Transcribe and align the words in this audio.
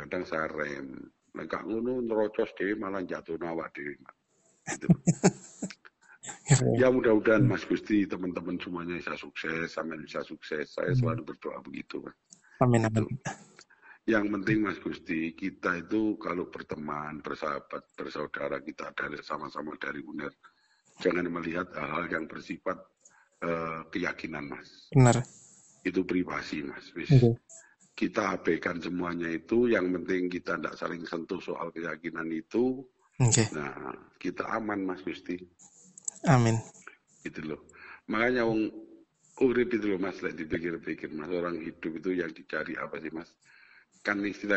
kadang-kadang 0.00 0.24
saya 0.24 0.48
rem 0.48 0.88
nek 1.36 1.46
gak 1.46 1.62
ngono 1.68 2.00
nerocos 2.00 2.50
dhewe 2.56 2.72
malah 2.80 3.04
jatuh 3.04 3.36
awak 3.44 3.68
dhewe 3.76 3.92
Mas. 4.00 4.16
gitu 4.72 4.88
ya 6.80 6.88
mudah-mudahan 6.88 7.44
Mas 7.44 7.68
Gusti 7.68 8.08
teman-teman 8.08 8.56
semuanya 8.56 8.96
bisa 8.96 9.14
sukses 9.20 9.68
sampai 9.68 10.00
bisa 10.00 10.24
sukses 10.24 10.72
saya 10.72 10.96
selalu 10.96 11.28
berdoa 11.34 11.60
begitu 11.60 12.00
Mas. 12.00 12.16
Amin 12.64 12.88
amin. 12.88 13.04
yang 14.08 14.26
penting 14.32 14.64
Mas 14.64 14.80
Gusti 14.80 15.36
kita 15.36 15.84
itu 15.84 16.16
kalau 16.16 16.48
berteman 16.48 17.20
bersahabat 17.20 17.92
bersaudara 17.92 18.58
kita 18.64 18.90
dari 18.96 19.20
sama-sama 19.20 19.76
dari 19.76 20.00
UNER 20.00 20.32
jangan 21.04 21.28
melihat 21.28 21.68
hal-hal 21.76 22.08
yang 22.08 22.24
bersifat 22.24 22.80
eh, 23.44 23.84
keyakinan 23.92 24.48
Mas 24.48 24.88
Benar. 24.96 25.20
itu 25.84 26.00
privasi 26.08 26.64
Mas 26.64 26.88
Wis. 26.96 27.12
Oke. 27.12 27.36
Kita 28.00 28.40
abaikan 28.40 28.80
semuanya 28.80 29.28
itu 29.28 29.68
yang 29.68 29.92
penting 29.92 30.32
kita 30.32 30.56
tidak 30.56 30.72
saling 30.80 31.04
sentuh 31.04 31.36
soal 31.36 31.68
keyakinan 31.68 32.32
itu. 32.32 32.80
Oke. 33.20 33.52
nah 33.52 33.92
kita 34.16 34.48
aman 34.56 34.80
Mas 34.80 35.04
Gusti. 35.04 35.36
Amin. 36.24 36.56
gitu 37.20 37.52
loh. 37.52 37.60
Makanya 38.08 38.48
wong 38.48 38.72
urip 39.44 39.76
itu 39.76 39.92
loh 39.92 40.00
Mas 40.00 40.16
lek 40.24 40.40
dipikir-pikir 40.40 41.12
Mas. 41.12 41.28
Orang 41.28 41.60
hidup 41.60 41.92
itu 42.00 42.16
yang 42.16 42.32
dicari 42.32 42.72
apa 42.80 42.96
sih 42.96 43.12
Mas? 43.12 43.28
Kan 44.00 44.24
istilahnya 44.24 44.56